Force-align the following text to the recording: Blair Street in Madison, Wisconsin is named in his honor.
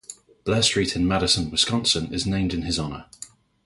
Blair 0.45 0.63
Street 0.63 0.95
in 0.95 1.07
Madison, 1.07 1.51
Wisconsin 1.51 2.11
is 2.11 2.25
named 2.25 2.55
in 2.55 2.63
his 2.63 2.79
honor. 2.79 3.05